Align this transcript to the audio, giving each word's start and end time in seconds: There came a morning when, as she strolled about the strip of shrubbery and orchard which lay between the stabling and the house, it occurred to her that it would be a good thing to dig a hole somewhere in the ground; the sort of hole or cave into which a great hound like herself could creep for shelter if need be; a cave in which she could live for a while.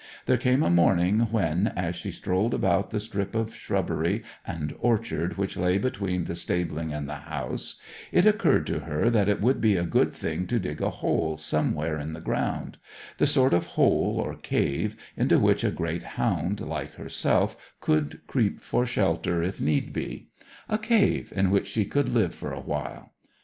There 0.25 0.37
came 0.37 0.63
a 0.63 0.71
morning 0.71 1.19
when, 1.29 1.67
as 1.75 1.95
she 1.95 2.09
strolled 2.09 2.55
about 2.55 2.89
the 2.89 2.99
strip 2.99 3.35
of 3.35 3.53
shrubbery 3.53 4.23
and 4.47 4.75
orchard 4.79 5.37
which 5.37 5.55
lay 5.57 5.77
between 5.77 6.23
the 6.23 6.33
stabling 6.33 6.91
and 6.91 7.07
the 7.07 7.29
house, 7.29 7.79
it 8.11 8.25
occurred 8.25 8.65
to 8.65 8.79
her 8.79 9.11
that 9.11 9.29
it 9.29 9.41
would 9.41 9.61
be 9.61 9.75
a 9.77 9.83
good 9.85 10.11
thing 10.11 10.47
to 10.47 10.57
dig 10.59 10.81
a 10.81 10.89
hole 10.89 11.37
somewhere 11.37 11.99
in 11.99 12.13
the 12.13 12.19
ground; 12.19 12.79
the 13.19 13.27
sort 13.27 13.53
of 13.53 13.67
hole 13.77 14.19
or 14.19 14.33
cave 14.33 14.95
into 15.15 15.37
which 15.37 15.63
a 15.63 15.69
great 15.69 16.01
hound 16.01 16.61
like 16.61 16.95
herself 16.95 17.55
could 17.79 18.21
creep 18.25 18.59
for 18.63 18.87
shelter 18.87 19.43
if 19.43 19.61
need 19.61 19.93
be; 19.93 20.29
a 20.67 20.79
cave 20.79 21.31
in 21.35 21.51
which 21.51 21.67
she 21.67 21.85
could 21.85 22.09
live 22.09 22.33
for 22.33 22.51
a 22.51 22.59
while. 22.59 23.11